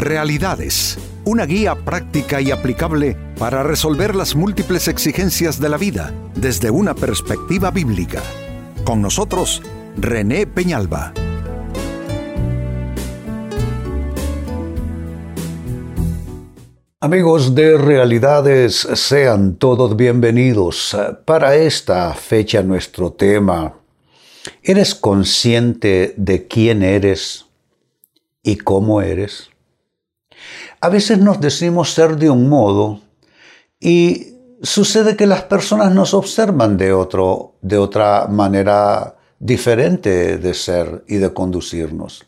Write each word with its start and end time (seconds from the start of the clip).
Realidades, 0.00 0.96
una 1.26 1.44
guía 1.44 1.74
práctica 1.74 2.40
y 2.40 2.50
aplicable 2.50 3.18
para 3.38 3.62
resolver 3.62 4.16
las 4.16 4.34
múltiples 4.34 4.88
exigencias 4.88 5.60
de 5.60 5.68
la 5.68 5.76
vida 5.76 6.14
desde 6.34 6.70
una 6.70 6.94
perspectiva 6.94 7.70
bíblica. 7.70 8.22
Con 8.82 9.02
nosotros, 9.02 9.60
René 9.98 10.46
Peñalba. 10.46 11.12
Amigos 17.00 17.54
de 17.54 17.76
Realidades, 17.76 18.88
sean 18.94 19.56
todos 19.56 19.96
bienvenidos. 19.96 20.96
Para 21.26 21.56
esta 21.56 22.14
fecha 22.14 22.62
nuestro 22.62 23.12
tema, 23.12 23.74
¿eres 24.62 24.94
consciente 24.94 26.14
de 26.16 26.46
quién 26.46 26.82
eres 26.82 27.44
y 28.42 28.56
cómo 28.56 29.02
eres? 29.02 29.50
A 30.80 30.88
veces 30.88 31.18
nos 31.18 31.40
decimos 31.40 31.92
ser 31.92 32.16
de 32.16 32.30
un 32.30 32.48
modo 32.48 33.00
y 33.78 34.34
sucede 34.62 35.16
que 35.16 35.26
las 35.26 35.42
personas 35.42 35.92
nos 35.92 36.14
observan 36.14 36.76
de, 36.76 36.92
otro, 36.92 37.54
de 37.60 37.78
otra 37.78 38.26
manera 38.28 39.16
diferente 39.38 40.38
de 40.38 40.54
ser 40.54 41.04
y 41.06 41.16
de 41.16 41.32
conducirnos. 41.32 42.24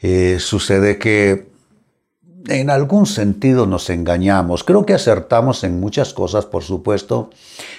Eh, 0.00 0.38
sucede 0.40 0.98
que 0.98 1.48
en 2.48 2.70
algún 2.70 3.06
sentido 3.06 3.66
nos 3.66 3.90
engañamos. 3.90 4.62
Creo 4.64 4.86
que 4.86 4.94
acertamos 4.94 5.64
en 5.64 5.80
muchas 5.80 6.14
cosas, 6.14 6.46
por 6.46 6.62
supuesto, 6.62 7.30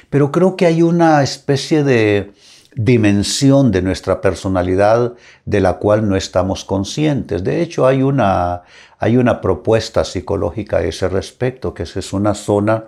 pero 0.09 0.31
creo 0.31 0.55
que 0.55 0.65
hay 0.65 0.81
una 0.81 1.23
especie 1.23 1.83
de 1.83 2.31
dimensión 2.77 3.71
de 3.71 3.81
nuestra 3.81 4.21
personalidad 4.21 5.13
de 5.45 5.59
la 5.59 5.73
cual 5.73 6.07
no 6.07 6.15
estamos 6.15 6.63
conscientes. 6.63 7.43
De 7.43 7.61
hecho, 7.61 7.87
hay 7.87 8.03
una, 8.03 8.61
hay 8.99 9.17
una 9.17 9.41
propuesta 9.41 10.05
psicológica 10.05 10.77
a 10.77 10.83
ese 10.83 11.09
respecto, 11.09 11.73
que 11.73 11.83
es 11.83 12.13
una 12.13 12.35
zona 12.35 12.85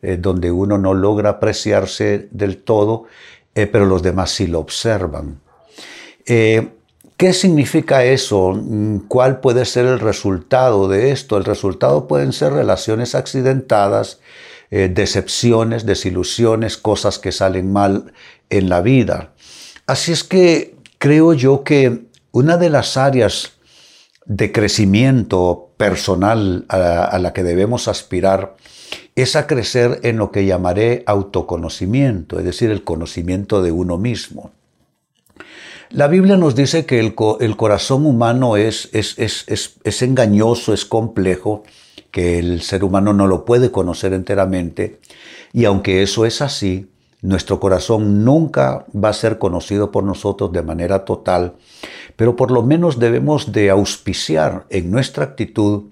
eh, 0.00 0.16
donde 0.18 0.50
uno 0.50 0.78
no 0.78 0.94
logra 0.94 1.30
apreciarse 1.30 2.28
del 2.30 2.58
todo, 2.58 3.04
eh, 3.54 3.66
pero 3.66 3.84
los 3.84 4.02
demás 4.02 4.30
sí 4.30 4.46
lo 4.46 4.58
observan. 4.58 5.40
Eh, 6.24 6.70
¿Qué 7.18 7.32
significa 7.32 8.04
eso? 8.04 8.52
Mm, 8.54 9.06
¿Cuál 9.08 9.40
puede 9.40 9.64
ser 9.66 9.84
el 9.84 10.00
resultado 10.00 10.88
de 10.88 11.12
esto? 11.12 11.36
El 11.36 11.44
resultado 11.44 12.06
pueden 12.08 12.32
ser 12.32 12.52
relaciones 12.54 13.14
accidentadas, 13.14 14.20
decepciones, 14.68 15.86
desilusiones, 15.86 16.76
cosas 16.76 17.20
que 17.20 17.30
salen 17.30 17.72
mal 17.72 18.12
en 18.50 18.68
la 18.68 18.80
vida. 18.80 19.32
Así 19.86 20.12
es 20.12 20.24
que 20.24 20.76
creo 20.98 21.32
yo 21.32 21.64
que 21.64 22.06
una 22.32 22.56
de 22.56 22.70
las 22.70 22.96
áreas 22.96 23.52
de 24.24 24.52
crecimiento 24.52 25.70
personal 25.76 26.64
a 26.68 27.18
la 27.18 27.32
que 27.32 27.44
debemos 27.44 27.86
aspirar 27.86 28.56
es 29.14 29.34
a 29.34 29.46
crecer 29.46 30.00
en 30.02 30.18
lo 30.18 30.30
que 30.30 30.44
llamaré 30.44 31.02
autoconocimiento, 31.06 32.38
es 32.38 32.44
decir, 32.44 32.70
el 32.70 32.84
conocimiento 32.84 33.62
de 33.62 33.72
uno 33.72 33.96
mismo. 33.96 34.52
La 35.90 36.08
Biblia 36.08 36.36
nos 36.36 36.54
dice 36.54 36.84
que 36.84 36.98
el, 36.98 37.14
corazón 37.14 38.06
humano 38.06 38.56
es, 38.56 38.90
es, 38.92 40.02
engañoso, 40.02 40.74
es 40.74 40.84
complejo, 40.84 41.62
que 42.10 42.38
el 42.38 42.60
ser 42.60 42.84
humano 42.84 43.12
no 43.12 43.26
lo 43.26 43.44
puede 43.44 43.70
conocer 43.70 44.12
enteramente, 44.12 45.00
y 45.52 45.64
aunque 45.64 46.02
eso 46.02 46.26
es 46.26 46.42
así, 46.42 46.90
nuestro 47.22 47.60
corazón 47.60 48.24
nunca 48.24 48.86
va 48.94 49.10
a 49.10 49.14
ser 49.14 49.38
conocido 49.38 49.90
por 49.90 50.04
nosotros 50.04 50.52
de 50.52 50.62
manera 50.62 51.04
total, 51.04 51.54
pero 52.16 52.36
por 52.36 52.50
lo 52.50 52.62
menos 52.62 52.98
debemos 52.98 53.52
de 53.52 53.70
auspiciar 53.70 54.66
en 54.70 54.90
nuestra 54.90 55.24
actitud, 55.24 55.84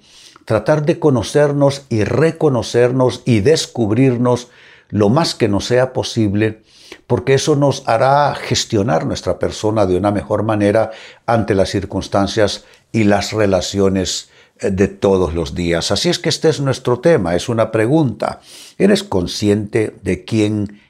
tratar 0.45 0.85
de 0.85 0.99
conocernos 0.99 1.87
y 1.89 2.05
reconocernos 2.05 3.23
y 3.25 3.41
descubrirnos 3.41 4.49
lo 4.91 5.09
más 5.09 5.35
que 5.35 5.49
nos 5.49 5.65
sea 5.65 5.93
posible 5.93 6.63
porque 7.07 7.35
eso 7.35 7.57
nos 7.57 7.87
hará 7.87 8.35
gestionar 8.35 9.07
nuestra 9.07 9.39
persona 9.39 9.87
de 9.87 9.97
una 9.97 10.11
mejor 10.11 10.43
manera 10.43 10.91
ante 11.27 11.55
las 11.55 11.71
circunstancias 11.71 12.65
y 12.93 13.05
las 13.05 13.33
relaciones 13.33 14.31
eh, 14.61 14.71
de 14.71 14.89
todos 14.89 15.35
los 15.35 15.55
días. 15.55 15.91
Así 15.91 16.09
es 16.09 16.19
que 16.19 16.29
este 16.29 16.49
es 16.49 16.61
nuestro 16.61 17.01
tema, 17.01 17.35
es 17.35 17.49
una 17.49 17.71
pregunta. 17.71 18.41
¿Eres 18.79 19.03
consciente 19.03 19.95
de 20.03 20.25
quién 20.25 20.81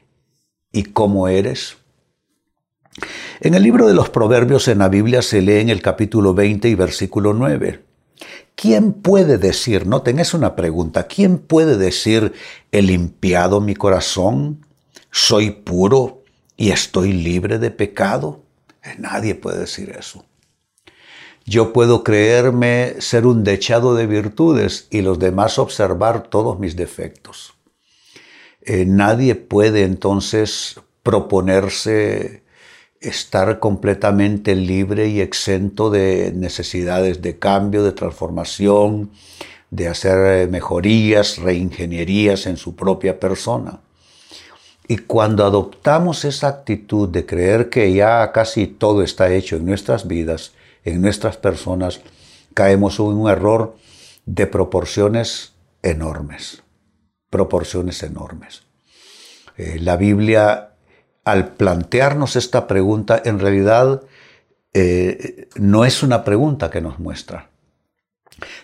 y 0.74 0.82
cómo 0.82 1.28
eres? 1.28 1.78
En 3.40 3.54
el 3.54 3.62
libro 3.62 3.88
de 3.88 3.94
los 3.94 4.10
Proverbios 4.10 4.68
en 4.68 4.78
la 4.78 4.90
Biblia 4.90 5.22
se 5.22 5.40
lee 5.40 5.60
en 5.60 5.70
el 5.70 5.80
capítulo 5.80 6.34
20 6.34 6.68
y 6.68 6.74
versículo 6.74 7.32
9. 7.32 7.82
¿Quién 8.54 8.92
puede 8.92 9.38
decir, 9.38 9.86
noten, 9.86 10.18
es 10.18 10.34
una 10.34 10.54
pregunta, 10.54 11.06
¿quién 11.06 11.38
puede 11.38 11.78
decir, 11.78 12.34
he 12.70 12.82
limpiado 12.82 13.62
mi 13.62 13.74
corazón? 13.74 14.60
soy 15.14 15.52
puro 15.52 16.24
y 16.56 16.72
estoy 16.72 17.12
libre 17.12 17.60
de 17.60 17.70
pecado. 17.70 18.40
Nadie 18.98 19.36
puede 19.36 19.60
decir 19.60 19.94
eso. 19.96 20.24
Yo 21.46 21.72
puedo 21.72 22.02
creerme 22.02 22.96
ser 22.98 23.24
un 23.24 23.44
dechado 23.44 23.94
de 23.94 24.08
virtudes 24.08 24.88
y 24.90 25.02
los 25.02 25.20
demás 25.20 25.60
observar 25.60 26.24
todos 26.24 26.58
mis 26.58 26.74
defectos. 26.74 27.53
Eh, 28.66 28.86
nadie 28.86 29.34
puede 29.34 29.84
entonces 29.84 30.80
proponerse 31.02 32.42
estar 33.00 33.58
completamente 33.58 34.54
libre 34.54 35.08
y 35.08 35.20
exento 35.20 35.90
de 35.90 36.32
necesidades 36.34 37.20
de 37.20 37.38
cambio, 37.38 37.82
de 37.82 37.92
transformación, 37.92 39.10
de 39.70 39.88
hacer 39.88 40.48
mejorías, 40.48 41.38
reingenierías 41.38 42.46
en 42.46 42.56
su 42.56 42.74
propia 42.74 43.20
persona. 43.20 43.80
Y 44.88 44.98
cuando 44.98 45.44
adoptamos 45.44 46.24
esa 46.24 46.48
actitud 46.48 47.08
de 47.08 47.26
creer 47.26 47.68
que 47.68 47.92
ya 47.92 48.32
casi 48.32 48.66
todo 48.66 49.02
está 49.02 49.32
hecho 49.32 49.56
en 49.56 49.66
nuestras 49.66 50.06
vidas, 50.06 50.52
en 50.84 51.00
nuestras 51.00 51.36
personas, 51.36 52.00
caemos 52.54 52.98
en 52.98 53.06
un 53.06 53.30
error 53.30 53.76
de 54.26 54.46
proporciones 54.46 55.52
enormes. 55.82 56.63
Proporciones 57.34 58.00
enormes. 58.04 58.62
Eh, 59.56 59.78
la 59.80 59.96
Biblia, 59.96 60.74
al 61.24 61.48
plantearnos 61.54 62.36
esta 62.36 62.68
pregunta, 62.68 63.20
en 63.24 63.40
realidad 63.40 64.02
eh, 64.72 65.48
no 65.56 65.84
es 65.84 66.04
una 66.04 66.22
pregunta 66.22 66.70
que 66.70 66.80
nos 66.80 67.00
muestra, 67.00 67.50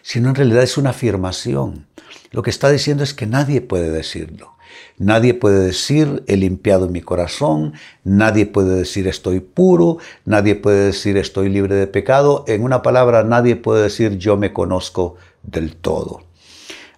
sino 0.02 0.28
en 0.28 0.36
realidad 0.36 0.62
es 0.62 0.78
una 0.78 0.90
afirmación. 0.90 1.88
Lo 2.30 2.42
que 2.44 2.50
está 2.50 2.70
diciendo 2.70 3.02
es 3.02 3.12
que 3.12 3.26
nadie 3.26 3.60
puede 3.60 3.90
decirlo. 3.90 4.54
Nadie 4.98 5.34
puede 5.34 5.64
decir 5.64 6.22
he 6.28 6.36
limpiado 6.36 6.88
mi 6.88 7.00
corazón, 7.00 7.72
nadie 8.04 8.46
puede 8.46 8.76
decir 8.76 9.08
estoy 9.08 9.40
puro, 9.40 9.98
nadie 10.24 10.54
puede 10.54 10.86
decir 10.86 11.16
estoy 11.16 11.48
libre 11.48 11.74
de 11.74 11.88
pecado. 11.88 12.44
En 12.46 12.62
una 12.62 12.82
palabra, 12.82 13.24
nadie 13.24 13.56
puede 13.56 13.82
decir 13.82 14.16
yo 14.16 14.36
me 14.36 14.52
conozco 14.52 15.16
del 15.42 15.74
todo. 15.74 16.29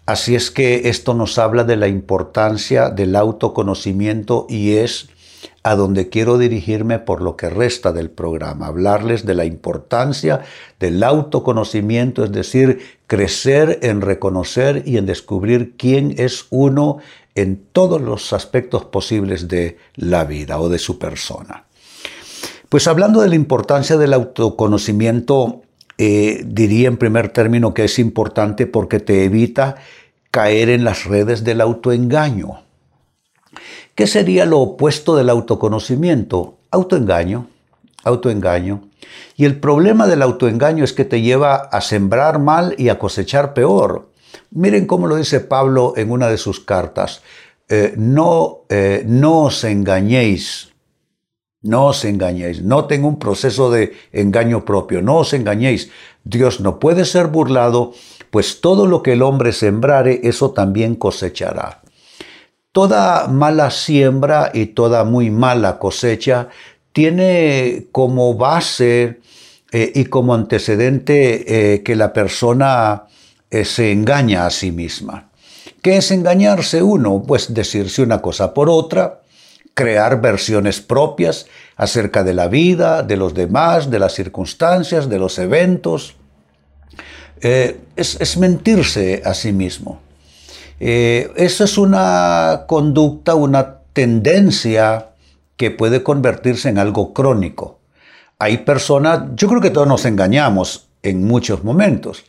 Así 0.04 0.34
es 0.34 0.50
que 0.50 0.88
esto 0.88 1.14
nos 1.14 1.38
habla 1.38 1.64
de 1.64 1.76
la 1.76 1.88
importancia 1.88 2.90
del 2.90 3.14
autoconocimiento 3.14 4.46
y 4.48 4.76
es 4.76 5.08
a 5.62 5.76
donde 5.76 6.08
quiero 6.08 6.38
dirigirme 6.38 6.98
por 6.98 7.22
lo 7.22 7.36
que 7.36 7.48
resta 7.48 7.92
del 7.92 8.10
programa, 8.10 8.66
hablarles 8.66 9.24
de 9.24 9.34
la 9.34 9.44
importancia 9.44 10.40
del 10.80 11.02
autoconocimiento, 11.04 12.24
es 12.24 12.32
decir, 12.32 12.98
crecer 13.06 13.78
en 13.82 14.00
reconocer 14.00 14.82
y 14.86 14.96
en 14.96 15.06
descubrir 15.06 15.76
quién 15.76 16.14
es 16.18 16.46
uno 16.50 16.98
en 17.36 17.64
todos 17.72 18.00
los 18.00 18.32
aspectos 18.32 18.84
posibles 18.84 19.46
de 19.46 19.78
la 19.94 20.24
vida 20.24 20.58
o 20.58 20.68
de 20.68 20.78
su 20.78 20.98
persona. 20.98 21.66
Pues 22.68 22.88
hablando 22.88 23.20
de 23.20 23.28
la 23.28 23.34
importancia 23.34 23.96
del 23.96 24.14
autoconocimiento, 24.14 25.62
eh, 26.04 26.42
diría 26.44 26.88
en 26.88 26.96
primer 26.96 27.28
término 27.28 27.74
que 27.74 27.84
es 27.84 28.00
importante 28.00 28.66
porque 28.66 28.98
te 28.98 29.24
evita 29.24 29.76
caer 30.32 30.68
en 30.68 30.82
las 30.82 31.04
redes 31.04 31.44
del 31.44 31.60
autoengaño. 31.60 32.64
¿Qué 33.94 34.08
sería 34.08 34.44
lo 34.44 34.58
opuesto 34.58 35.14
del 35.14 35.30
autoconocimiento? 35.30 36.58
Autoengaño, 36.72 37.46
autoengaño. 38.02 38.82
Y 39.36 39.44
el 39.44 39.60
problema 39.60 40.08
del 40.08 40.22
autoengaño 40.22 40.82
es 40.82 40.92
que 40.92 41.04
te 41.04 41.22
lleva 41.22 41.54
a 41.54 41.80
sembrar 41.80 42.40
mal 42.40 42.74
y 42.78 42.88
a 42.88 42.98
cosechar 42.98 43.54
peor. 43.54 44.10
Miren 44.50 44.86
cómo 44.86 45.06
lo 45.06 45.14
dice 45.14 45.38
Pablo 45.38 45.92
en 45.96 46.10
una 46.10 46.26
de 46.26 46.36
sus 46.36 46.58
cartas. 46.58 47.22
Eh, 47.68 47.94
no, 47.96 48.62
eh, 48.70 49.04
no 49.06 49.42
os 49.42 49.62
engañéis, 49.62 50.71
no 51.62 51.86
os 51.86 52.04
engañéis, 52.04 52.62
no 52.62 52.86
tengo 52.86 53.08
un 53.08 53.18
proceso 53.18 53.70
de 53.70 53.92
engaño 54.12 54.64
propio, 54.64 55.00
no 55.00 55.18
os 55.18 55.32
engañéis. 55.32 55.90
Dios 56.24 56.60
no 56.60 56.78
puede 56.78 57.04
ser 57.04 57.28
burlado, 57.28 57.92
pues 58.30 58.60
todo 58.60 58.86
lo 58.86 59.02
que 59.02 59.12
el 59.12 59.22
hombre 59.22 59.52
sembrare, 59.52 60.20
eso 60.24 60.50
también 60.50 60.96
cosechará. 60.96 61.82
Toda 62.72 63.28
mala 63.28 63.70
siembra 63.70 64.50
y 64.52 64.66
toda 64.66 65.04
muy 65.04 65.30
mala 65.30 65.78
cosecha 65.78 66.48
tiene 66.92 67.86
como 67.92 68.34
base 68.34 69.20
eh, 69.70 69.92
y 69.94 70.04
como 70.06 70.34
antecedente 70.34 71.74
eh, 71.74 71.82
que 71.82 71.96
la 71.96 72.12
persona 72.12 73.04
eh, 73.50 73.64
se 73.64 73.92
engaña 73.92 74.46
a 74.46 74.50
sí 74.50 74.72
misma. 74.72 75.30
¿Qué 75.80 75.96
es 75.96 76.10
engañarse 76.10 76.82
uno? 76.82 77.22
Pues 77.26 77.52
decirse 77.52 78.02
una 78.02 78.22
cosa 78.22 78.54
por 78.54 78.68
otra, 78.68 79.21
crear 79.74 80.20
versiones 80.20 80.80
propias 80.80 81.46
acerca 81.76 82.24
de 82.24 82.34
la 82.34 82.48
vida, 82.48 83.02
de 83.02 83.16
los 83.16 83.34
demás, 83.34 83.90
de 83.90 83.98
las 83.98 84.14
circunstancias, 84.14 85.08
de 85.08 85.18
los 85.18 85.38
eventos. 85.38 86.16
es, 87.40 88.36
mentirse 88.36 89.22
a 89.24 89.34
sí 89.34 89.52
mismo. 89.52 90.00
eso 90.78 91.64
es 91.64 91.78
una 91.78 92.64
conducta, 92.66 93.34
una 93.34 93.78
tendencia 93.92 95.08
que 95.56 95.70
puede 95.70 96.02
convertirse 96.02 96.68
en 96.68 96.78
algo 96.78 97.12
crónico. 97.12 97.78
Hay 98.38 98.58
personas, 98.58 99.22
yo 99.36 99.48
creo 99.48 99.60
que 99.60 99.70
todos 99.70 99.86
nos 99.86 100.04
engañamos 100.04 100.88
en 101.02 101.24
muchos 101.24 101.62
momentos, 101.62 102.24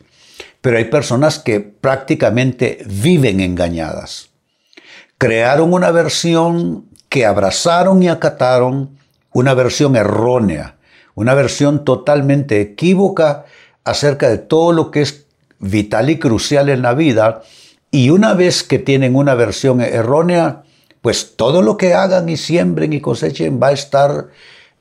pero 0.60 0.78
hay 0.78 0.84
personas 0.84 1.38
que 1.38 1.60
prácticamente 1.60 2.84
viven 2.86 3.40
engañadas. 3.40 4.30
Crearon 5.18 5.72
una 5.72 5.90
versión 5.90 6.86
que 7.14 7.26
abrazaron 7.26 8.02
y 8.02 8.08
acataron, 8.08 8.98
una 9.32 9.54
versión 9.54 9.94
errónea, 9.94 10.78
una 11.14 11.34
versión 11.34 11.84
totalmente 11.84 12.60
equívoca 12.60 13.44
acerca 13.84 14.28
de 14.28 14.38
todo 14.38 14.72
lo 14.72 14.90
que 14.90 15.02
es 15.02 15.24
vital 15.60 16.10
y 16.10 16.18
crucial 16.18 16.70
en 16.70 16.82
la 16.82 16.92
vida, 16.92 17.42
y 17.92 18.10
una 18.10 18.34
vez 18.34 18.64
que 18.64 18.80
tienen 18.80 19.14
una 19.14 19.36
versión 19.36 19.80
errónea, 19.80 20.64
pues 21.02 21.36
todo 21.36 21.62
lo 21.62 21.76
que 21.76 21.94
hagan 21.94 22.28
y 22.28 22.36
siembren 22.36 22.92
y 22.92 23.00
cosechen 23.00 23.60
va 23.62 23.68
a 23.68 23.72
estar 23.72 24.30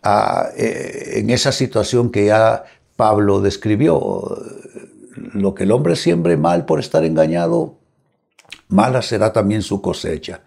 ah, 0.01 0.47
eh, 0.57 1.17
en 1.17 1.29
esa 1.29 1.51
situación 1.51 2.09
que 2.09 2.25
ya 2.25 2.63
Pablo 2.95 3.41
describió. 3.41 4.39
Lo 5.33 5.53
que 5.53 5.65
el 5.65 5.71
hombre 5.71 5.95
siembre 5.95 6.35
mal 6.35 6.65
por 6.65 6.79
estar 6.79 7.05
engañado, 7.05 7.75
mala 8.69 9.03
será 9.03 9.31
también 9.31 9.61
su 9.61 9.83
cosecha. 9.83 10.41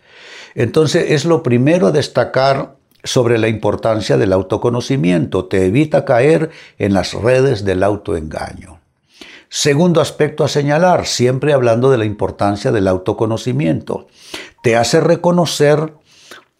Entonces 0.56 1.11
es 1.11 1.26
lo 1.26 1.43
primero 1.43 1.88
a 1.88 1.93
destacar 1.93 2.76
sobre 3.05 3.38
la 3.38 3.47
importancia 3.47 4.17
del 4.17 4.32
autoconocimiento. 4.32 5.44
Te 5.44 5.67
evita 5.67 6.06
caer 6.06 6.50
en 6.79 6.94
las 6.94 7.12
redes 7.12 7.64
del 7.64 7.82
autoengaño. 7.82 8.81
Segundo 9.50 10.00
aspecto 10.00 10.44
a 10.44 10.49
señalar, 10.49 11.06
siempre 11.06 11.53
hablando 11.53 11.91
de 11.91 11.99
la 11.99 12.06
importancia 12.06 12.73
del 12.73 12.88
autoconocimiento, 12.88 14.08
te 14.62 14.76
hace 14.76 15.00
reconocer 15.00 15.93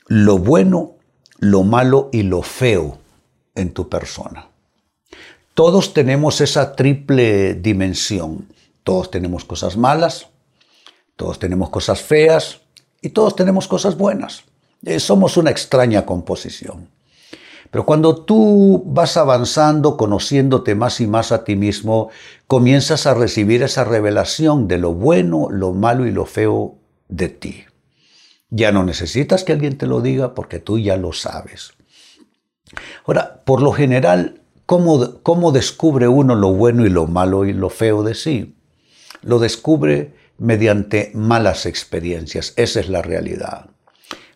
lo 0.07 0.37
bueno, 0.39 0.97
lo 1.39 1.65
malo 1.65 2.11
y 2.13 2.23
lo 2.23 2.43
feo 2.43 2.99
en 3.55 3.73
tu 3.73 3.89
persona. 3.89 4.51
Todos 5.55 5.95
tenemos 5.95 6.43
esa 6.43 6.77
triple 6.77 7.55
dimensión. 7.55 8.47
Todos 8.85 9.11
tenemos 9.11 9.47
cosas 9.47 9.79
malas, 9.79 10.29
todos 11.17 11.39
tenemos 11.39 11.71
cosas 11.71 12.03
feas 12.03 12.61
y 13.01 13.11
todos 13.11 13.37
tenemos 13.37 13.69
cosas 13.69 13.97
buenas. 13.97 14.45
Eh, 14.85 15.01
somos 15.01 15.37
una 15.37 15.51
extraña 15.51 16.05
composición. 16.05 16.89
Pero 17.71 17.85
cuando 17.85 18.17
tú 18.25 18.83
vas 18.87 19.17
avanzando, 19.17 19.97
conociéndote 19.97 20.75
más 20.75 21.01
y 21.01 21.07
más 21.07 21.33
a 21.33 21.45
ti 21.45 21.57
mismo, 21.57 22.11
comienzas 22.47 23.07
a 23.07 23.15
recibir 23.15 23.63
esa 23.63 23.85
revelación 23.85 24.69
de 24.69 24.79
lo 24.79 24.95
bueno, 24.95 25.49
lo 25.51 25.73
malo 25.73 26.07
y 26.07 26.13
lo 26.13 26.27
feo 26.27 26.77
de 27.09 27.29
ti. 27.29 27.65
Ya 28.51 28.71
no 28.71 28.85
necesitas 28.85 29.43
que 29.43 29.53
alguien 29.53 29.77
te 29.77 29.87
lo 29.87 30.01
diga 30.01 30.35
porque 30.35 30.61
tú 30.61 30.79
ya 30.79 30.97
lo 30.97 31.13
sabes. 31.13 31.73
Ahora, 33.05 33.43
por 33.45 33.61
lo 33.61 33.73
general, 33.73 34.41
¿cómo, 34.67 35.21
cómo 35.23 35.53
descubre 35.53 36.09
uno 36.09 36.35
lo 36.35 36.53
bueno 36.53 36.87
y 36.87 36.91
lo 36.91 37.07
malo 37.07 37.45
y 37.45 37.53
lo 37.53 37.71
feo 37.71 38.03
de 38.03 38.15
sí? 38.15 38.57
Lo 39.23 39.39
descubre 39.39 40.15
mediante 40.39 41.11
malas 41.15 41.67
experiencias. 41.67 42.53
Esa 42.57 42.81
es 42.81 42.89
la 42.89 43.03
realidad. 43.03 43.67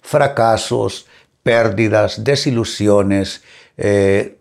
Fracasos, 0.00 1.06
pérdidas, 1.42 2.24
desilusiones, 2.24 3.42
eh, 3.76 4.38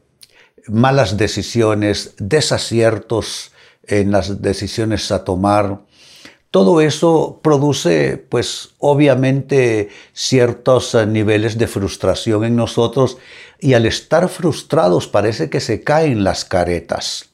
malas 0.68 1.18
decisiones, 1.18 2.14
desaciertos 2.18 3.52
en 3.84 4.12
las 4.12 4.42
decisiones 4.42 5.12
a 5.12 5.24
tomar. 5.24 5.82
Todo 6.52 6.82
eso 6.82 7.40
produce, 7.44 8.18
pues, 8.18 8.70
obviamente 8.80 9.90
ciertos 10.14 10.96
niveles 11.08 11.58
de 11.58 11.68
frustración 11.68 12.44
en 12.44 12.56
nosotros 12.56 13.18
y 13.60 13.74
al 13.74 13.86
estar 13.86 14.30
frustrados 14.30 15.08
parece 15.08 15.50
que 15.50 15.60
se 15.60 15.84
caen 15.84 16.24
las 16.24 16.46
caretas. 16.46 17.30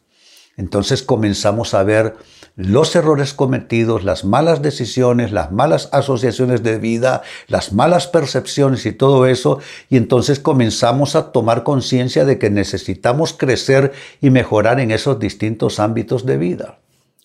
Entonces 0.58 1.02
comenzamos 1.02 1.74
a 1.74 1.84
ver 1.84 2.16
los 2.56 2.96
errores 2.96 3.34
cometidos, 3.34 4.04
las 4.04 4.24
malas 4.24 4.62
decisiones, 4.62 5.32
las 5.32 5.52
malas 5.52 5.90
asociaciones 5.92 6.64
de 6.64 6.78
vida, 6.78 7.22
las 7.48 7.74
malas 7.74 8.08
percepciones 8.08 8.86
y 8.86 8.94
todo 8.94 9.26
eso, 9.26 9.60
y 9.90 9.98
entonces 9.98 10.40
comenzamos 10.40 11.16
a 11.16 11.32
tomar 11.32 11.64
conciencia 11.64 12.24
de 12.24 12.40
que 12.40 12.50
necesitamos 12.50 13.34
crecer 13.34 13.92
y 14.22 14.30
mejorar 14.30 14.80
en 14.80 14.92
esos 14.92 15.20
distintos 15.20 15.80
ámbitos 15.80 16.26
de 16.26 16.38
vida. 16.38 16.80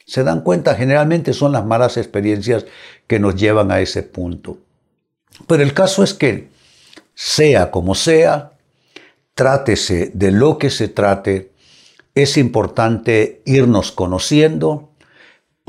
Se 0.05 0.25
dan 0.25 0.41
cuenta, 0.41 0.75
generalmente 0.75 1.33
son 1.33 1.53
las 1.53 1.65
malas 1.65 1.97
experiencias 1.97 2.67
que 3.07 3.21
nos 3.21 3.37
llevan 3.37 3.71
a 3.71 3.81
ese 3.81 4.03
punto. 4.03 4.59
Pero 5.47 5.63
el 5.63 5.73
caso 5.73 6.03
es 6.03 6.13
que, 6.13 6.49
sea 7.15 7.71
como 7.71 7.95
sea, 7.95 8.53
trátese 9.35 10.11
de 10.13 10.33
lo 10.33 10.59
que 10.59 10.71
se 10.71 10.89
trate, 10.89 11.53
es 12.17 12.37
importante 12.37 13.41
irnos 13.45 13.93
conociendo, 13.93 14.90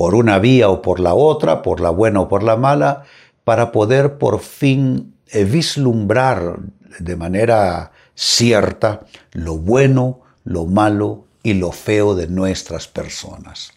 por 0.01 0.15
una 0.15 0.39
vía 0.39 0.67
o 0.67 0.81
por 0.81 0.99
la 0.99 1.13
otra, 1.13 1.61
por 1.61 1.79
la 1.79 1.91
buena 1.91 2.21
o 2.21 2.27
por 2.27 2.41
la 2.41 2.55
mala, 2.55 3.03
para 3.43 3.71
poder 3.71 4.17
por 4.17 4.39
fin 4.39 5.13
eh, 5.27 5.43
vislumbrar 5.43 6.57
de 6.97 7.15
manera 7.15 7.91
cierta 8.15 9.01
lo 9.33 9.59
bueno, 9.59 10.21
lo 10.43 10.65
malo 10.65 11.25
y 11.43 11.53
lo 11.53 11.71
feo 11.71 12.15
de 12.15 12.25
nuestras 12.25 12.87
personas. 12.87 13.73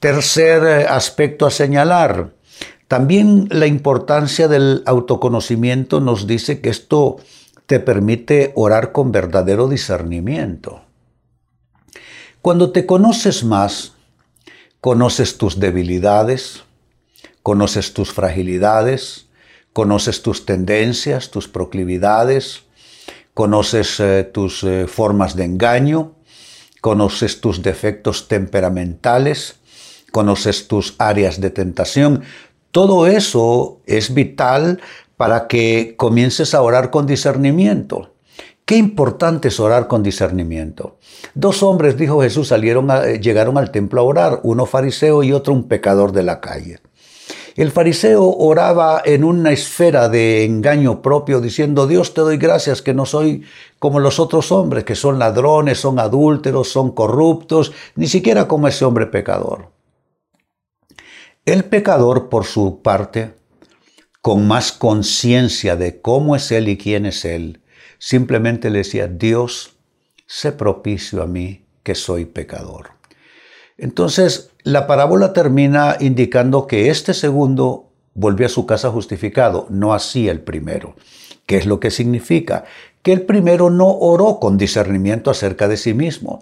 Tercer 0.00 0.64
eh, 0.64 0.86
aspecto 0.88 1.44
a 1.44 1.50
señalar, 1.50 2.30
también 2.86 3.48
la 3.50 3.66
importancia 3.66 4.48
del 4.48 4.82
autoconocimiento 4.86 6.00
nos 6.00 6.26
dice 6.26 6.62
que 6.62 6.70
esto 6.70 7.18
te 7.66 7.80
permite 7.80 8.54
orar 8.56 8.92
con 8.92 9.12
verdadero 9.12 9.68
discernimiento. 9.68 10.80
Cuando 12.40 12.72
te 12.72 12.86
conoces 12.86 13.44
más, 13.44 13.92
Conoces 14.80 15.38
tus 15.38 15.58
debilidades, 15.58 16.62
conoces 17.42 17.94
tus 17.94 18.12
fragilidades, 18.12 19.26
conoces 19.72 20.22
tus 20.22 20.46
tendencias, 20.46 21.30
tus 21.30 21.48
proclividades, 21.48 22.62
conoces 23.34 23.98
eh, 24.00 24.24
tus 24.24 24.62
eh, 24.64 24.86
formas 24.86 25.34
de 25.34 25.44
engaño, 25.44 26.14
conoces 26.80 27.40
tus 27.40 27.62
defectos 27.62 28.28
temperamentales, 28.28 29.56
conoces 30.12 30.68
tus 30.68 30.94
áreas 30.98 31.40
de 31.40 31.50
tentación. 31.50 32.22
Todo 32.70 33.06
eso 33.06 33.80
es 33.86 34.14
vital 34.14 34.80
para 35.16 35.48
que 35.48 35.94
comiences 35.96 36.54
a 36.54 36.62
orar 36.62 36.90
con 36.90 37.06
discernimiento. 37.06 38.14
Qué 38.68 38.76
importante 38.76 39.48
es 39.48 39.60
orar 39.60 39.88
con 39.88 40.02
discernimiento. 40.02 40.98
Dos 41.32 41.62
hombres, 41.62 41.96
dijo 41.96 42.20
Jesús, 42.20 42.48
salieron 42.48 42.86
llegaron 43.18 43.56
al 43.56 43.70
templo 43.70 44.02
a 44.02 44.04
orar, 44.04 44.40
uno 44.42 44.66
fariseo 44.66 45.22
y 45.22 45.32
otro 45.32 45.54
un 45.54 45.68
pecador 45.68 46.12
de 46.12 46.22
la 46.22 46.42
calle. 46.42 46.78
El 47.56 47.70
fariseo 47.70 48.28
oraba 48.28 49.00
en 49.02 49.24
una 49.24 49.52
esfera 49.52 50.10
de 50.10 50.44
engaño 50.44 51.00
propio, 51.00 51.40
diciendo, 51.40 51.86
Dios 51.86 52.12
te 52.12 52.20
doy 52.20 52.36
gracias 52.36 52.82
que 52.82 52.92
no 52.92 53.06
soy 53.06 53.42
como 53.78 54.00
los 54.00 54.20
otros 54.20 54.52
hombres, 54.52 54.84
que 54.84 54.94
son 54.94 55.18
ladrones, 55.18 55.80
son 55.80 55.98
adúlteros, 55.98 56.68
son 56.68 56.90
corruptos, 56.90 57.72
ni 57.96 58.06
siquiera 58.06 58.46
como 58.46 58.68
ese 58.68 58.84
hombre 58.84 59.06
pecador. 59.06 59.70
El 61.46 61.64
pecador, 61.64 62.28
por 62.28 62.44
su 62.44 62.82
parte, 62.82 63.34
con 64.20 64.46
más 64.46 64.72
conciencia 64.72 65.74
de 65.74 66.02
cómo 66.02 66.36
es 66.36 66.52
Él 66.52 66.68
y 66.68 66.76
quién 66.76 67.06
es 67.06 67.24
Él, 67.24 67.62
Simplemente 67.98 68.70
le 68.70 68.78
decía, 68.78 69.08
Dios, 69.08 69.76
sé 70.26 70.52
propicio 70.52 71.22
a 71.22 71.26
mí 71.26 71.64
que 71.82 71.94
soy 71.94 72.24
pecador. 72.24 72.90
Entonces, 73.76 74.50
la 74.62 74.86
parábola 74.86 75.32
termina 75.32 75.96
indicando 76.00 76.66
que 76.66 76.90
este 76.90 77.14
segundo 77.14 77.90
volvió 78.14 78.46
a 78.46 78.50
su 78.50 78.66
casa 78.66 78.90
justificado, 78.90 79.66
no 79.70 79.94
así 79.94 80.28
el 80.28 80.40
primero. 80.40 80.96
¿Qué 81.46 81.56
es 81.56 81.66
lo 81.66 81.80
que 81.80 81.90
significa? 81.90 82.64
Que 83.08 83.14
el 83.14 83.22
primero 83.22 83.70
no 83.70 83.88
oró 83.88 84.38
con 84.38 84.58
discernimiento 84.58 85.30
acerca 85.30 85.66
de 85.66 85.78
sí 85.78 85.94
mismo. 85.94 86.40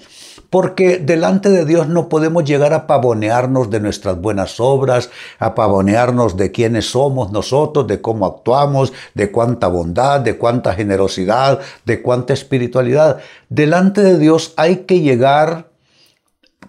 porque 0.50 0.98
delante 0.98 1.48
de 1.48 1.64
Dios 1.64 1.86
no 1.86 2.08
podemos 2.08 2.42
llegar 2.44 2.74
a 2.74 2.88
pavonearnos 2.88 3.70
de 3.70 3.78
nuestras 3.78 4.20
buenas 4.20 4.58
obras, 4.58 5.10
a 5.38 5.54
pavonearnos 5.54 6.36
de 6.36 6.50
quiénes 6.50 6.90
somos 6.90 7.30
nosotros, 7.30 7.86
de 7.86 8.00
cómo 8.00 8.26
actuamos, 8.26 8.92
de 9.14 9.30
cuánta 9.30 9.68
bondad, 9.68 10.18
de 10.22 10.38
cuánta 10.38 10.74
generosidad, 10.74 11.60
de 11.84 12.02
cuánta 12.02 12.32
espiritualidad. 12.32 13.18
Delante 13.48 14.02
de 14.02 14.18
Dios 14.18 14.52
hay 14.56 14.78
que 14.86 14.98
llegar 15.00 15.70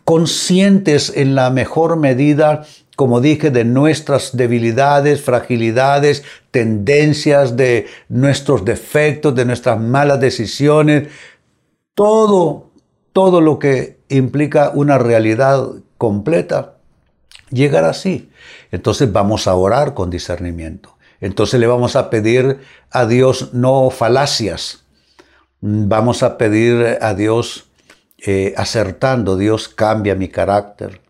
conscientes 0.06 1.12
en 1.16 1.34
la 1.34 1.50
mejor 1.50 1.98
medida 1.98 2.68
como 2.98 3.22
dije, 3.22 3.51
de 3.51 3.63
nuestras 3.63 4.36
debilidades, 4.36 5.22
fragilidades, 5.22 6.24
tendencias, 6.50 7.56
de 7.56 7.86
nuestros 8.10 8.66
defectos, 8.66 9.36
de 9.36 9.46
nuestras 9.46 9.80
malas 9.80 10.20
decisiones, 10.20 11.08
todo, 11.94 12.72
todo 13.13 13.39
lo 13.39 13.60
que 13.60 14.00
implica 14.10 14.72
una 14.74 14.98
realidad 14.98 15.68
completa, 16.00 16.77
llegar 17.51 17.84
así. 17.84 18.32
Entonces 18.72 19.12
vamos 19.12 19.46
a 19.46 19.54
orar 19.54 19.94
con 19.94 20.10
discernimiento. 20.10 20.98
Entonces 21.22 21.60
le 21.60 21.68
vamos 21.68 21.96
a 21.96 22.10
pedir 22.10 22.62
a 22.89 23.06
Dios 23.06 23.54
no 23.54 23.92
falacias. 23.92 24.86
Vamos 25.62 26.24
a 26.24 26.39
pedir 26.39 26.98
a 27.00 27.13
Dios 27.13 27.70
eh, 28.25 28.56
acertando. 28.58 29.38
Dios 29.38 29.68
cambia 29.68 30.16
mi 30.16 30.30
carácter. 30.30 31.06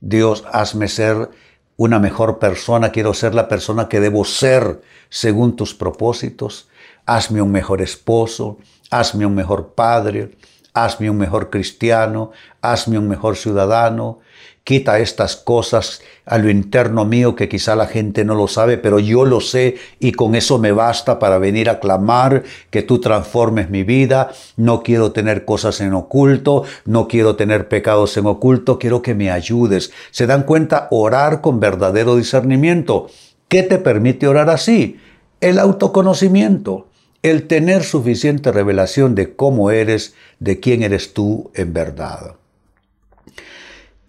Dios, 0.00 0.44
hazme 0.52 0.88
ser 0.88 1.30
una 1.76 1.98
mejor 1.98 2.38
persona, 2.38 2.90
quiero 2.92 3.14
ser 3.14 3.34
la 3.34 3.48
persona 3.48 3.88
que 3.88 4.00
debo 4.00 4.24
ser 4.24 4.80
según 5.08 5.56
tus 5.56 5.74
propósitos. 5.74 6.68
Hazme 7.06 7.42
un 7.42 7.50
mejor 7.52 7.82
esposo, 7.82 8.58
hazme 8.90 9.26
un 9.26 9.34
mejor 9.34 9.74
padre, 9.74 10.36
hazme 10.72 11.10
un 11.10 11.18
mejor 11.18 11.50
cristiano, 11.50 12.32
hazme 12.60 12.98
un 12.98 13.08
mejor 13.08 13.36
ciudadano, 13.36 14.18
Quita 14.68 14.98
estas 14.98 15.34
cosas 15.34 16.02
a 16.26 16.36
lo 16.36 16.50
interno 16.50 17.06
mío 17.06 17.34
que 17.34 17.48
quizá 17.48 17.74
la 17.74 17.86
gente 17.86 18.22
no 18.26 18.34
lo 18.34 18.48
sabe, 18.48 18.76
pero 18.76 18.98
yo 18.98 19.24
lo 19.24 19.40
sé 19.40 19.76
y 19.98 20.12
con 20.12 20.34
eso 20.34 20.58
me 20.58 20.72
basta 20.72 21.18
para 21.18 21.38
venir 21.38 21.70
a 21.70 21.80
clamar 21.80 22.42
que 22.68 22.82
tú 22.82 23.00
transformes 23.00 23.70
mi 23.70 23.82
vida. 23.82 24.30
No 24.58 24.82
quiero 24.82 25.12
tener 25.12 25.46
cosas 25.46 25.80
en 25.80 25.94
oculto, 25.94 26.64
no 26.84 27.08
quiero 27.08 27.34
tener 27.34 27.68
pecados 27.68 28.14
en 28.18 28.26
oculto, 28.26 28.78
quiero 28.78 29.00
que 29.00 29.14
me 29.14 29.30
ayudes. 29.30 29.90
¿Se 30.10 30.26
dan 30.26 30.42
cuenta? 30.42 30.88
Orar 30.90 31.40
con 31.40 31.60
verdadero 31.60 32.16
discernimiento. 32.16 33.08
¿Qué 33.48 33.62
te 33.62 33.78
permite 33.78 34.28
orar 34.28 34.50
así? 34.50 34.98
El 35.40 35.58
autoconocimiento, 35.58 36.88
el 37.22 37.46
tener 37.46 37.84
suficiente 37.84 38.52
revelación 38.52 39.14
de 39.14 39.34
cómo 39.34 39.70
eres, 39.70 40.14
de 40.40 40.60
quién 40.60 40.82
eres 40.82 41.14
tú 41.14 41.50
en 41.54 41.72
verdad. 41.72 42.37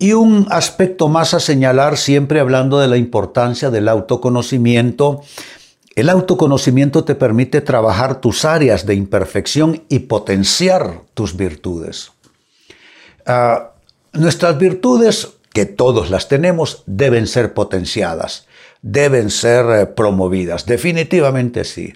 Y 0.01 0.13
un 0.13 0.47
aspecto 0.49 1.09
más 1.09 1.33
a 1.33 1.41
señalar, 1.41 1.97
siempre 1.97 2.39
hablando 2.39 2.79
de 2.79 2.87
la 2.87 2.95
importancia 2.95 3.69
del 3.69 3.89
autoconocimiento, 3.89 5.21
el 5.93 6.09
autoconocimiento 6.09 7.03
te 7.03 7.15
permite 7.15 7.59
trabajar 7.59 8.21
tus 8.21 8.45
áreas 8.45 8.85
de 8.85 8.95
imperfección 8.95 9.83
y 9.89 9.99
potenciar 9.99 11.01
tus 11.13 11.35
virtudes. 11.35 12.13
Ah, 13.25 13.73
nuestras 14.13 14.57
virtudes, 14.57 15.31
que 15.51 15.65
todos 15.65 16.09
las 16.09 16.29
tenemos, 16.29 16.83
deben 16.85 17.27
ser 17.27 17.53
potenciadas, 17.53 18.47
deben 18.81 19.29
ser 19.29 19.65
eh, 19.81 19.85
promovidas, 19.85 20.65
definitivamente 20.65 21.65
sí. 21.65 21.93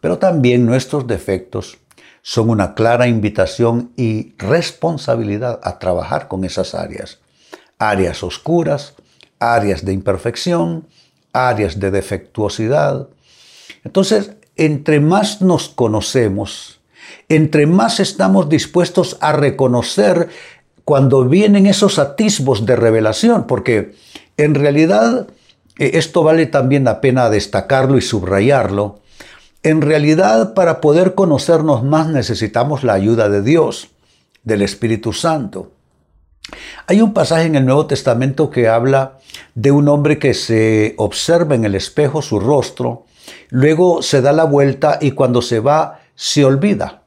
Pero 0.00 0.16
también 0.16 0.64
nuestros 0.64 1.06
defectos 1.06 1.76
son 2.22 2.48
una 2.48 2.74
clara 2.74 3.08
invitación 3.08 3.92
y 3.94 4.34
responsabilidad 4.38 5.60
a 5.62 5.78
trabajar 5.78 6.28
con 6.28 6.42
esas 6.44 6.74
áreas 6.74 7.18
áreas 7.78 8.22
oscuras, 8.22 8.94
áreas 9.38 9.84
de 9.84 9.92
imperfección, 9.92 10.86
áreas 11.32 11.78
de 11.78 11.90
defectuosidad. 11.90 13.08
Entonces, 13.84 14.32
entre 14.56 15.00
más 15.00 15.42
nos 15.42 15.68
conocemos, 15.68 16.80
entre 17.28 17.66
más 17.66 18.00
estamos 18.00 18.48
dispuestos 18.48 19.18
a 19.20 19.32
reconocer 19.32 20.28
cuando 20.84 21.24
vienen 21.24 21.66
esos 21.66 21.98
atisbos 21.98 22.64
de 22.64 22.76
revelación, 22.76 23.46
porque 23.46 23.94
en 24.36 24.54
realidad 24.54 25.26
eh, 25.78 25.90
esto 25.94 26.22
vale 26.22 26.46
también 26.46 26.84
la 26.84 27.00
pena 27.00 27.28
destacarlo 27.28 27.98
y 27.98 28.02
subrayarlo, 28.02 29.00
en 29.62 29.82
realidad 29.82 30.54
para 30.54 30.80
poder 30.80 31.14
conocernos 31.14 31.82
más 31.82 32.08
necesitamos 32.08 32.84
la 32.84 32.92
ayuda 32.92 33.28
de 33.28 33.42
Dios, 33.42 33.88
del 34.44 34.62
Espíritu 34.62 35.12
Santo. 35.12 35.72
Hay 36.86 37.00
un 37.00 37.12
pasaje 37.12 37.46
en 37.46 37.56
el 37.56 37.64
Nuevo 37.64 37.86
Testamento 37.86 38.50
que 38.50 38.68
habla 38.68 39.18
de 39.54 39.72
un 39.72 39.88
hombre 39.88 40.18
que 40.18 40.34
se 40.34 40.94
observa 40.98 41.54
en 41.54 41.64
el 41.64 41.74
espejo 41.74 42.22
su 42.22 42.38
rostro, 42.38 43.06
luego 43.50 44.02
se 44.02 44.20
da 44.20 44.32
la 44.32 44.44
vuelta 44.44 44.98
y 45.00 45.12
cuando 45.12 45.42
se 45.42 45.60
va 45.60 46.00
se 46.14 46.44
olvida, 46.44 47.02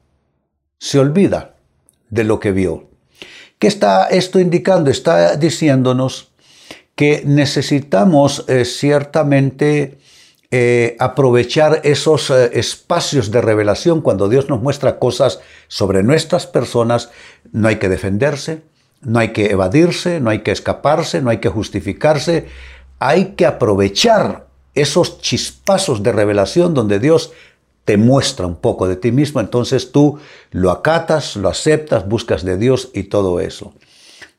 se 0.77 0.99
olvida 0.99 1.55
de 2.09 2.23
lo 2.23 2.39
que 2.39 2.51
vio. 2.51 2.89
¿Qué 3.57 3.67
está 3.67 4.07
esto 4.07 4.39
indicando? 4.39 4.89
Está 4.89 5.35
diciéndonos 5.35 6.31
que 6.95 7.23
necesitamos 7.25 8.45
eh, 8.47 8.65
ciertamente 8.65 9.99
eh, 10.51 10.95
aprovechar 10.99 11.81
esos 11.83 12.29
eh, 12.29 12.51
espacios 12.53 13.31
de 13.31 13.41
revelación 13.41 14.01
cuando 14.01 14.29
Dios 14.29 14.49
nos 14.49 14.61
muestra 14.61 14.97
cosas 14.97 15.39
sobre 15.67 16.03
nuestras 16.03 16.47
personas. 16.47 17.09
No 17.51 17.67
hay 17.67 17.75
que 17.77 17.89
defenderse, 17.89 18.63
no 19.01 19.19
hay 19.19 19.29
que 19.29 19.51
evadirse, 19.51 20.19
no 20.19 20.29
hay 20.29 20.39
que 20.39 20.51
escaparse, 20.51 21.21
no 21.21 21.29
hay 21.29 21.37
que 21.37 21.49
justificarse. 21.49 22.47
Hay 22.99 23.33
que 23.35 23.45
aprovechar 23.45 24.47
esos 24.73 25.21
chispazos 25.21 26.03
de 26.03 26.11
revelación 26.11 26.73
donde 26.73 26.99
Dios 26.99 27.31
te 27.85 27.97
muestra 27.97 28.45
un 28.45 28.57
poco 28.57 28.87
de 28.87 28.97
ti 28.97 29.11
mismo, 29.11 29.39
entonces 29.39 29.91
tú 29.91 30.19
lo 30.51 30.69
acatas, 30.69 31.35
lo 31.35 31.49
aceptas, 31.49 32.07
buscas 32.07 32.43
de 32.43 32.57
Dios 32.57 32.89
y 32.93 33.03
todo 33.03 33.39
eso. 33.39 33.73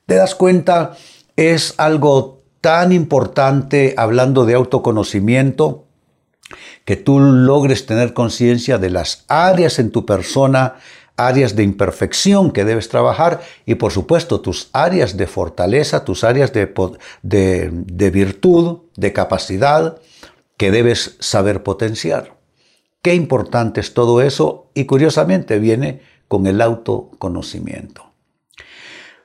¿Te 0.06 0.14
das 0.14 0.34
cuenta? 0.34 0.96
Es 1.36 1.74
algo 1.78 2.42
tan 2.60 2.92
importante 2.92 3.94
hablando 3.96 4.44
de 4.44 4.54
autoconocimiento 4.54 5.86
que 6.84 6.96
tú 6.96 7.18
logres 7.18 7.86
tener 7.86 8.12
conciencia 8.14 8.78
de 8.78 8.90
las 8.90 9.24
áreas 9.28 9.78
en 9.78 9.90
tu 9.90 10.04
persona 10.06 10.76
áreas 11.26 11.56
de 11.56 11.62
imperfección 11.62 12.50
que 12.50 12.64
debes 12.64 12.88
trabajar 12.88 13.40
y 13.66 13.76
por 13.76 13.92
supuesto 13.92 14.40
tus 14.40 14.70
áreas 14.72 15.16
de 15.16 15.26
fortaleza, 15.26 16.04
tus 16.04 16.24
áreas 16.24 16.52
de, 16.52 16.66
de, 17.22 18.10
virtud, 18.10 18.78
de 18.96 19.12
capacidad 19.12 19.98
que 20.56 20.70
debes 20.70 21.16
saber 21.20 21.62
potenciar. 21.62 22.36
Qué 23.02 23.14
importante 23.14 23.80
es 23.80 23.94
todo 23.94 24.20
eso 24.20 24.70
y 24.74 24.84
curiosamente 24.84 25.58
viene 25.58 26.02
con 26.28 26.46
el 26.46 26.60
autoconocimiento. 26.60 28.10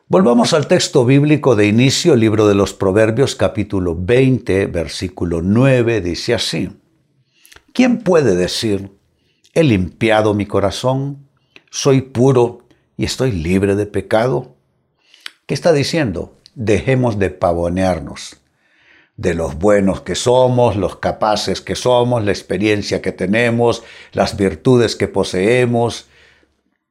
Volvamos 0.08 0.54
al 0.54 0.68
texto 0.68 1.04
bíblico 1.04 1.56
de 1.56 1.68
inicio, 1.68 2.16
libro 2.16 2.48
de 2.48 2.56
los 2.56 2.74
Proverbios 2.74 3.36
capítulo 3.36 3.96
20, 3.98 4.68
versículo 4.68 5.42
9, 5.42 6.02
dice 6.02 6.36
así, 6.36 6.70
¿quién 7.74 7.98
puede 7.98 8.36
decir, 8.36 8.92
he 9.54 9.64
limpiado 9.64 10.36
mi 10.36 10.46
corazón? 10.46 11.25
Soy 11.76 12.02
puro 12.02 12.60
y 12.96 13.04
estoy 13.04 13.34
libre 13.34 13.76
de 13.76 13.86
pecado? 13.86 14.56
¿Qué 15.46 15.54
está 15.54 15.74
diciendo? 15.74 16.34
Dejemos 16.56 17.20
de 17.20 17.32
pavonearnos 17.32 18.38
de 19.18 19.34
los 19.34 19.56
buenos 19.60 20.00
que 20.00 20.16
somos, 20.16 20.78
los 20.78 20.96
capaces 20.96 21.60
que 21.60 21.76
somos, 21.76 22.24
la 22.24 22.32
experiencia 22.32 23.02
que 23.02 23.12
tenemos, 23.12 23.84
las 24.14 24.38
virtudes 24.38 24.96
que 24.96 25.10
poseemos. 25.10 26.08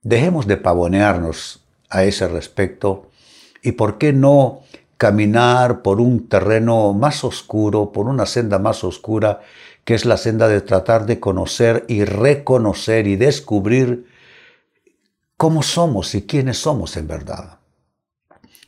Dejemos 0.02 0.46
de 0.46 0.58
pavonearnos 0.58 1.64
a 1.88 2.04
ese 2.04 2.28
respecto 2.28 3.10
y 3.62 3.72
por 3.72 3.96
qué 3.96 4.12
no 4.12 4.60
caminar 4.98 5.80
por 5.80 5.98
un 5.98 6.28
terreno 6.28 6.92
más 6.92 7.24
oscuro, 7.24 7.90
por 7.90 8.06
una 8.06 8.26
senda 8.26 8.58
más 8.58 8.84
oscura, 8.84 9.40
que 9.84 9.94
es 9.94 10.04
la 10.04 10.18
senda 10.18 10.46
de 10.46 10.60
tratar 10.60 11.06
de 11.06 11.20
conocer 11.20 11.86
y 11.88 12.04
reconocer 12.04 13.06
y 13.06 13.16
descubrir 13.16 14.12
cómo 15.44 15.62
somos 15.62 16.14
y 16.14 16.22
quiénes 16.22 16.56
somos 16.56 16.96
en 16.96 17.06
verdad. 17.06 17.58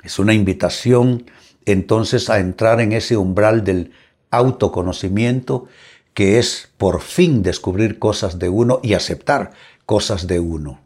Es 0.05 0.19
una 0.19 0.35
invitación 0.35 1.25
entonces 1.65 2.29
a 2.29 2.39
entrar 2.39 2.83
en 2.83 2.93
ese 2.93 3.17
umbral 3.17 3.65
del 3.65 3.93
autoconocimiento 4.31 5.69
que 6.13 6.39
es 6.39 6.69
por 6.77 7.01
fin 7.01 7.43
descubrir 7.43 7.99
cosas 7.99 8.39
de 8.39 8.51
uno 8.51 8.81
y 8.83 8.93
aceptar 8.93 9.53
cosas 9.87 10.27
de 10.27 10.39
uno. 10.39 10.83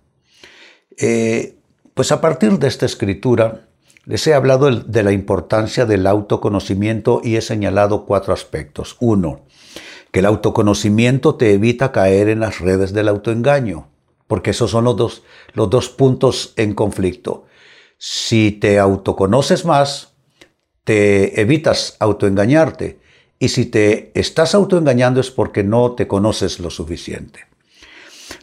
Eh, 0.97 1.57
pues 1.95 2.13
a 2.13 2.21
partir 2.21 2.61
de 2.61 2.69
esta 2.69 2.87
escritura 2.87 3.67
les 4.05 4.25
he 4.29 4.35
hablado 4.35 4.71
de 4.71 5.03
la 5.03 5.11
importancia 5.11 5.87
del 5.87 6.07
autoconocimiento 6.07 7.21
y 7.25 7.35
he 7.35 7.41
señalado 7.41 8.07
cuatro 8.07 8.33
aspectos. 8.33 8.97
Uno, 9.01 9.41
que 10.13 10.21
el 10.21 10.27
autoconocimiento 10.27 11.35
te 11.35 11.53
evita 11.53 11.91
caer 11.91 12.29
en 12.29 12.39
las 12.39 12.61
redes 12.61 12.93
del 12.93 13.09
autoengaño 13.09 13.90
porque 14.31 14.51
esos 14.51 14.71
son 14.71 14.85
los 14.85 14.97
dos, 14.97 15.23
los 15.55 15.69
dos 15.69 15.89
puntos 15.89 16.53
en 16.55 16.73
conflicto. 16.73 17.47
Si 17.99 18.53
te 18.53 18.79
autoconoces 18.79 19.65
más, 19.65 20.13
te 20.85 21.41
evitas 21.41 21.97
autoengañarte. 21.99 23.01
Y 23.41 23.49
si 23.49 23.67
te 23.67 24.13
estás 24.15 24.55
autoengañando 24.55 25.21
es 25.21 25.33
porque 25.33 25.65
no 25.65 25.97
te 25.97 26.07
conoces 26.07 26.61
lo 26.61 26.71
suficiente. 26.71 27.41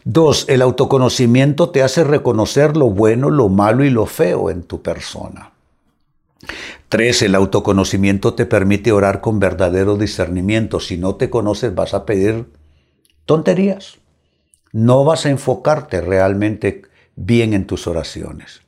Dos, 0.04 0.44
el 0.50 0.60
autoconocimiento 0.60 1.70
te 1.70 1.82
hace 1.82 2.04
reconocer 2.04 2.76
lo 2.76 2.90
bueno, 2.90 3.30
lo 3.30 3.48
malo 3.48 3.82
y 3.82 3.88
lo 3.88 4.04
feo 4.04 4.50
en 4.50 4.64
tu 4.64 4.82
persona. 4.82 5.52
Tres, 6.90 7.22
el 7.22 7.34
autoconocimiento 7.34 8.34
te 8.34 8.44
permite 8.44 8.92
orar 8.92 9.22
con 9.22 9.40
verdadero 9.40 9.96
discernimiento. 9.96 10.80
Si 10.80 10.98
no 10.98 11.14
te 11.14 11.30
conoces 11.30 11.74
vas 11.74 11.94
a 11.94 12.04
pedir 12.04 12.44
tonterías. 13.24 13.96
No 14.72 15.04
vas 15.04 15.26
a 15.26 15.30
enfocarte 15.30 16.00
realmente 16.00 16.82
bien 17.16 17.54
en 17.54 17.66
tus 17.66 17.86
oraciones. 17.86 18.60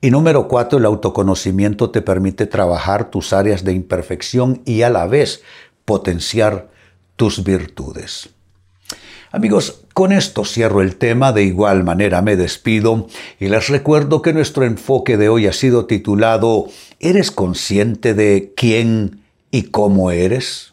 Y 0.00 0.10
número 0.10 0.46
cuatro, 0.46 0.78
el 0.78 0.84
autoconocimiento 0.84 1.90
te 1.90 2.02
permite 2.02 2.46
trabajar 2.46 3.10
tus 3.10 3.32
áreas 3.32 3.64
de 3.64 3.72
imperfección 3.72 4.62
y 4.64 4.82
a 4.82 4.90
la 4.90 5.06
vez 5.06 5.42
potenciar 5.84 6.70
tus 7.16 7.42
virtudes. 7.42 8.30
Amigos, 9.30 9.82
con 9.92 10.12
esto 10.12 10.44
cierro 10.44 10.80
el 10.80 10.96
tema, 10.96 11.32
de 11.32 11.42
igual 11.42 11.84
manera 11.84 12.22
me 12.22 12.36
despido 12.36 13.08
y 13.38 13.48
les 13.48 13.68
recuerdo 13.68 14.22
que 14.22 14.32
nuestro 14.32 14.64
enfoque 14.64 15.16
de 15.16 15.28
hoy 15.28 15.46
ha 15.46 15.52
sido 15.52 15.86
titulado 15.86 16.66
¿Eres 17.00 17.30
consciente 17.30 18.14
de 18.14 18.54
quién 18.56 19.20
y 19.50 19.64
cómo 19.64 20.10
eres? 20.10 20.72